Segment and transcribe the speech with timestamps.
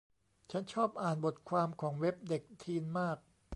[0.51, 3.17] ฉันชอบอ่านบทความของเว็บเด็กทีนมาก